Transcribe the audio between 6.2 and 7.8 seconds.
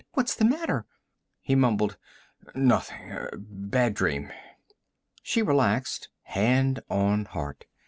hand on heart.